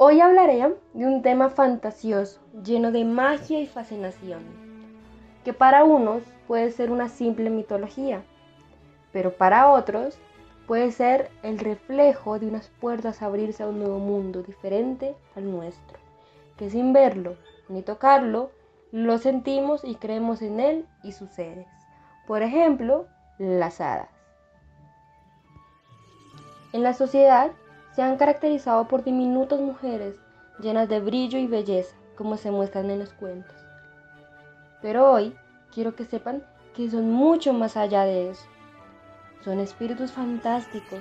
Hoy 0.00 0.20
hablaré 0.20 0.76
de 0.94 1.06
un 1.06 1.22
tema 1.22 1.50
fantasioso, 1.50 2.40
lleno 2.62 2.92
de 2.92 3.04
magia 3.04 3.58
y 3.58 3.66
fascinación, 3.66 4.44
que 5.44 5.52
para 5.52 5.82
unos 5.82 6.22
puede 6.46 6.70
ser 6.70 6.92
una 6.92 7.08
simple 7.08 7.50
mitología, 7.50 8.22
pero 9.12 9.36
para 9.36 9.68
otros 9.72 10.16
puede 10.68 10.92
ser 10.92 11.32
el 11.42 11.58
reflejo 11.58 12.38
de 12.38 12.46
unas 12.46 12.68
puertas 12.80 13.22
a 13.22 13.26
abrirse 13.26 13.64
a 13.64 13.66
un 13.66 13.80
nuevo 13.80 13.98
mundo 13.98 14.44
diferente 14.44 15.16
al 15.34 15.50
nuestro, 15.50 15.98
que 16.56 16.70
sin 16.70 16.92
verlo 16.92 17.34
ni 17.68 17.82
tocarlo, 17.82 18.52
lo 18.92 19.18
sentimos 19.18 19.82
y 19.82 19.96
creemos 19.96 20.42
en 20.42 20.60
él 20.60 20.86
y 21.02 21.10
sus 21.10 21.30
seres. 21.30 21.66
Por 22.28 22.42
ejemplo, 22.42 23.08
las 23.40 23.80
hadas. 23.80 24.10
En 26.72 26.84
la 26.84 26.94
sociedad 26.94 27.50
se 27.98 28.04
han 28.04 28.16
caracterizado 28.16 28.86
por 28.86 29.02
diminutas 29.02 29.58
mujeres 29.58 30.14
llenas 30.60 30.88
de 30.88 31.00
brillo 31.00 31.36
y 31.36 31.48
belleza, 31.48 31.96
como 32.16 32.36
se 32.36 32.52
muestran 32.52 32.92
en 32.92 33.00
los 33.00 33.12
cuentos. 33.12 33.56
Pero 34.80 35.10
hoy 35.10 35.34
quiero 35.74 35.96
que 35.96 36.04
sepan 36.04 36.44
que 36.76 36.88
son 36.88 37.10
mucho 37.10 37.52
más 37.52 37.76
allá 37.76 38.04
de 38.04 38.30
eso. 38.30 38.44
Son 39.44 39.58
espíritus 39.58 40.12
fantásticos 40.12 41.00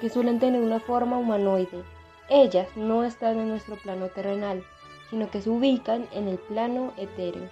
que 0.00 0.08
suelen 0.08 0.38
tener 0.38 0.62
una 0.62 0.78
forma 0.78 1.18
humanoide. 1.18 1.82
Ellas 2.28 2.68
no 2.76 3.02
están 3.02 3.40
en 3.40 3.48
nuestro 3.48 3.74
plano 3.74 4.06
terrenal, 4.06 4.62
sino 5.10 5.28
que 5.28 5.42
se 5.42 5.50
ubican 5.50 6.06
en 6.12 6.28
el 6.28 6.38
plano 6.38 6.92
etéreo. 6.96 7.48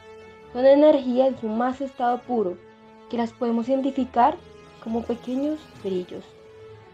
Son 0.52 0.64
energía 0.64 1.26
en 1.26 1.36
su 1.36 1.48
más 1.48 1.80
estado 1.80 2.18
puro, 2.18 2.56
que 3.10 3.16
las 3.16 3.32
podemos 3.32 3.68
identificar 3.68 4.36
como 4.84 5.02
pequeños 5.02 5.58
brillos. 5.82 6.22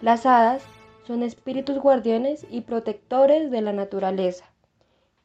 Las 0.00 0.24
hadas 0.24 0.64
son 1.10 1.24
espíritus 1.24 1.76
guardianes 1.78 2.46
y 2.50 2.60
protectores 2.60 3.50
de 3.50 3.62
la 3.62 3.72
naturaleza. 3.72 4.44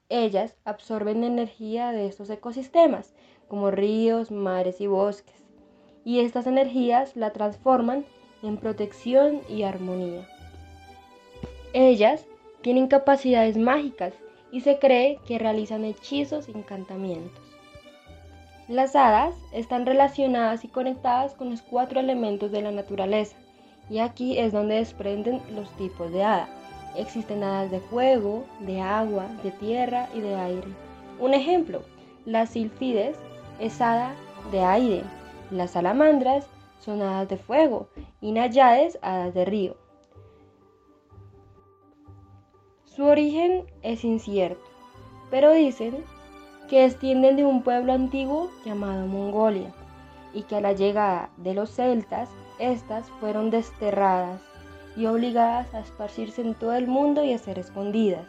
Ellas 0.09 0.57
absorben 0.65 1.23
energía 1.23 1.91
de 1.91 2.07
estos 2.07 2.31
ecosistemas, 2.31 3.13
como 3.47 3.69
ríos, 3.69 4.31
mares 4.31 4.81
y 4.81 4.87
bosques, 4.87 5.45
y 6.03 6.21
estas 6.21 6.47
energías 6.47 7.15
la 7.15 7.33
transforman 7.33 8.03
en 8.41 8.57
protección 8.57 9.41
y 9.47 9.61
armonía. 9.61 10.27
Ellas 11.73 12.25
tienen 12.61 12.87
capacidades 12.87 13.55
mágicas 13.55 14.15
y 14.51 14.61
se 14.61 14.79
cree 14.79 15.19
que 15.27 15.37
realizan 15.37 15.85
hechizos 15.85 16.49
y 16.49 16.53
encantamientos. 16.53 17.45
Las 18.67 18.95
hadas 18.95 19.35
están 19.53 19.85
relacionadas 19.85 20.65
y 20.65 20.67
conectadas 20.67 21.35
con 21.35 21.51
los 21.51 21.61
cuatro 21.61 21.99
elementos 21.99 22.51
de 22.51 22.63
la 22.63 22.71
naturaleza, 22.71 23.37
y 23.89 23.99
aquí 23.99 24.37
es 24.37 24.51
donde 24.51 24.75
desprenden 24.75 25.41
los 25.53 25.69
tipos 25.77 26.11
de 26.11 26.23
hada. 26.23 26.49
Existen 26.95 27.43
hadas 27.43 27.71
de 27.71 27.79
fuego, 27.79 28.45
de 28.61 28.81
agua, 28.81 29.27
de 29.43 29.51
tierra 29.51 30.09
y 30.13 30.21
de 30.21 30.35
aire. 30.35 30.67
Un 31.19 31.33
ejemplo, 31.33 31.81
las 32.25 32.49
silfides 32.49 33.17
es 33.59 33.81
hada 33.81 34.15
de 34.51 34.61
aire, 34.61 35.03
las 35.51 35.71
salamandras 35.71 36.47
son 36.79 37.01
hadas 37.01 37.29
de 37.29 37.37
fuego 37.37 37.87
y 38.21 38.31
nayades 38.31 38.97
hadas 39.01 39.33
de 39.33 39.45
río. 39.45 39.75
Su 42.85 43.03
origen 43.05 43.65
es 43.81 44.03
incierto, 44.03 44.63
pero 45.29 45.51
dicen 45.51 46.03
que 46.69 46.81
descienden 46.81 47.35
de 47.35 47.45
un 47.45 47.61
pueblo 47.61 47.93
antiguo 47.93 48.49
llamado 48.65 49.05
Mongolia 49.05 49.73
y 50.33 50.43
que 50.43 50.55
a 50.55 50.61
la 50.61 50.73
llegada 50.73 51.29
de 51.37 51.53
los 51.53 51.71
celtas 51.71 52.29
estas 52.59 53.09
fueron 53.19 53.49
desterradas 53.49 54.41
y 54.95 55.05
obligadas 55.05 55.73
a 55.73 55.79
esparcirse 55.79 56.41
en 56.41 56.55
todo 56.55 56.73
el 56.73 56.87
mundo 56.87 57.23
y 57.23 57.33
a 57.33 57.37
ser 57.37 57.59
escondidas. 57.59 58.27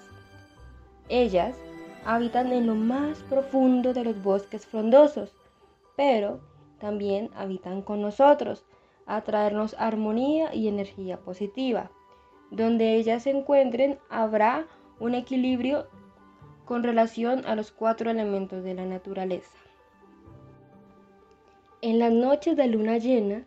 Ellas 1.08 1.56
habitan 2.04 2.52
en 2.52 2.66
lo 2.66 2.74
más 2.74 3.18
profundo 3.24 3.92
de 3.92 4.04
los 4.04 4.22
bosques 4.22 4.66
frondosos, 4.66 5.32
pero 5.96 6.40
también 6.78 7.30
habitan 7.34 7.82
con 7.82 8.02
nosotros, 8.02 8.64
a 9.06 9.22
traernos 9.22 9.74
armonía 9.78 10.54
y 10.54 10.68
energía 10.68 11.18
positiva. 11.18 11.90
Donde 12.50 12.96
ellas 12.96 13.22
se 13.22 13.30
encuentren 13.30 13.98
habrá 14.08 14.66
un 14.98 15.14
equilibrio 15.14 15.86
con 16.64 16.82
relación 16.82 17.44
a 17.46 17.54
los 17.54 17.70
cuatro 17.70 18.10
elementos 18.10 18.64
de 18.64 18.74
la 18.74 18.84
naturaleza. 18.84 19.56
En 21.82 21.98
las 21.98 22.12
noches 22.12 22.56
de 22.56 22.66
luna 22.66 22.98
llena, 22.98 23.44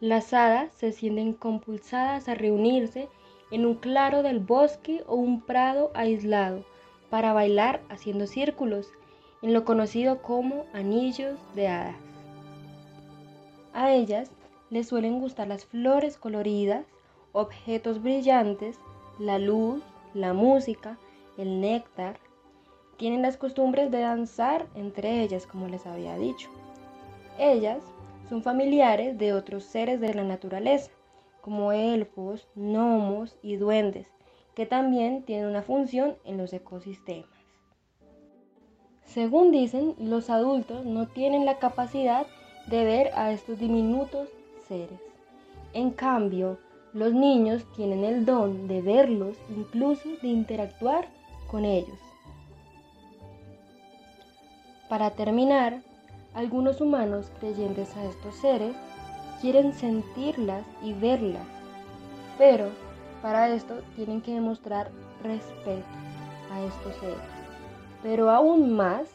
las 0.00 0.32
hadas 0.32 0.72
se 0.76 0.92
sienten 0.92 1.34
compulsadas 1.34 2.28
a 2.28 2.34
reunirse 2.34 3.08
en 3.50 3.66
un 3.66 3.74
claro 3.74 4.22
del 4.22 4.40
bosque 4.40 5.04
o 5.06 5.16
un 5.16 5.42
prado 5.42 5.90
aislado 5.94 6.64
para 7.10 7.32
bailar 7.32 7.82
haciendo 7.90 8.26
círculos 8.26 8.88
en 9.42 9.52
lo 9.52 9.64
conocido 9.64 10.22
como 10.22 10.64
anillos 10.72 11.38
de 11.54 11.68
hadas. 11.68 11.96
A 13.72 13.92
ellas 13.92 14.30
les 14.70 14.88
suelen 14.88 15.20
gustar 15.20 15.48
las 15.48 15.66
flores 15.66 16.16
coloridas, 16.16 16.86
objetos 17.32 18.02
brillantes, 18.02 18.78
la 19.18 19.38
luz, 19.38 19.82
la 20.14 20.32
música, 20.32 20.98
el 21.36 21.60
néctar. 21.60 22.18
Tienen 22.96 23.22
las 23.22 23.36
costumbres 23.36 23.90
de 23.90 24.00
danzar 24.00 24.66
entre 24.74 25.22
ellas, 25.22 25.46
como 25.46 25.68
les 25.68 25.86
había 25.86 26.16
dicho. 26.16 26.48
Ellas 27.38 27.82
son 28.30 28.44
familiares 28.44 29.18
de 29.18 29.32
otros 29.34 29.64
seres 29.64 30.00
de 30.00 30.14
la 30.14 30.22
naturaleza, 30.22 30.92
como 31.40 31.72
elfos, 31.72 32.46
gnomos 32.54 33.36
y 33.42 33.56
duendes, 33.56 34.06
que 34.54 34.66
también 34.66 35.24
tienen 35.24 35.46
una 35.46 35.62
función 35.62 36.14
en 36.24 36.36
los 36.36 36.52
ecosistemas. 36.52 37.28
Según 39.04 39.50
dicen, 39.50 39.96
los 39.98 40.30
adultos 40.30 40.86
no 40.86 41.08
tienen 41.08 41.44
la 41.44 41.58
capacidad 41.58 42.24
de 42.68 42.84
ver 42.84 43.10
a 43.14 43.32
estos 43.32 43.58
diminutos 43.58 44.28
seres. 44.68 45.00
En 45.72 45.90
cambio, 45.90 46.60
los 46.92 47.12
niños 47.12 47.64
tienen 47.74 48.04
el 48.04 48.24
don 48.24 48.68
de 48.68 48.80
verlos, 48.80 49.36
incluso 49.48 50.08
de 50.22 50.28
interactuar 50.28 51.08
con 51.50 51.64
ellos. 51.64 51.98
Para 54.88 55.10
terminar, 55.10 55.82
algunos 56.34 56.80
humanos 56.80 57.30
creyentes 57.40 57.96
a 57.96 58.04
estos 58.04 58.34
seres 58.36 58.74
quieren 59.40 59.72
sentirlas 59.72 60.64
y 60.82 60.92
verlas, 60.92 61.46
pero 62.38 62.68
para 63.22 63.48
esto 63.48 63.74
tienen 63.96 64.20
que 64.20 64.34
demostrar 64.34 64.90
respeto 65.22 65.86
a 66.52 66.60
estos 66.62 66.94
seres, 66.96 67.18
pero 68.02 68.30
aún 68.30 68.74
más 68.74 69.08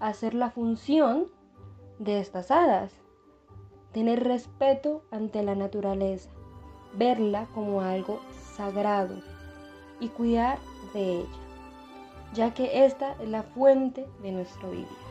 hacer 0.00 0.34
la 0.34 0.50
función 0.50 1.28
de 1.98 2.20
estas 2.20 2.50
hadas. 2.50 2.92
Tener 3.92 4.24
respeto 4.24 5.02
ante 5.10 5.42
la 5.42 5.54
naturaleza, 5.54 6.30
verla 6.94 7.46
como 7.54 7.82
algo 7.82 8.20
sagrado 8.56 9.16
y 10.00 10.08
cuidar 10.08 10.58
de 10.94 11.20
ella, 11.20 11.28
ya 12.32 12.54
que 12.54 12.86
esta 12.86 13.12
es 13.20 13.28
la 13.28 13.42
fuente 13.42 14.08
de 14.22 14.32
nuestro 14.32 14.70
vivir. 14.70 15.01